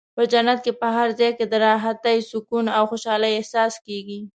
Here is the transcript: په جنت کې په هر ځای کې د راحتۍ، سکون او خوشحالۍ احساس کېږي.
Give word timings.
په 0.15 0.23
جنت 0.31 0.59
کې 0.65 0.71
په 0.81 0.87
هر 0.95 1.09
ځای 1.19 1.31
کې 1.37 1.45
د 1.47 1.53
راحتۍ، 1.67 2.17
سکون 2.29 2.65
او 2.77 2.83
خوشحالۍ 2.91 3.31
احساس 3.35 3.73
کېږي. 3.85 4.19